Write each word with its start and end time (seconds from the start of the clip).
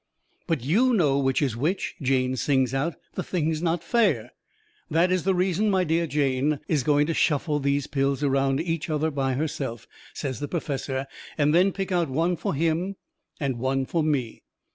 "But 0.47 0.63
YOU 0.63 0.95
know 0.95 1.19
which 1.19 1.43
is 1.43 1.55
which," 1.55 1.93
Jane 2.01 2.35
sings 2.35 2.73
out. 2.73 2.95
"The 3.13 3.21
thing's 3.21 3.61
not 3.61 3.83
fair!" 3.83 4.31
"That 4.89 5.11
is 5.11 5.25
the 5.25 5.35
reason 5.35 5.69
my 5.69 5.83
dear 5.83 6.07
Jane 6.07 6.59
is 6.67 6.81
going 6.81 7.05
to 7.05 7.13
shuffle 7.13 7.59
these 7.59 7.85
pills 7.85 8.23
around 8.23 8.59
each 8.61 8.89
other 8.89 9.11
herself," 9.11 9.85
says 10.15 10.39
the 10.39 10.47
perfessor, 10.47 11.05
"and 11.37 11.53
then 11.53 11.71
pick 11.71 11.91
out 11.91 12.09
one 12.09 12.35
for 12.35 12.55
him 12.55 12.95
and 13.39 13.59
one 13.59 13.85
for 13.85 14.01
me. 14.01 14.41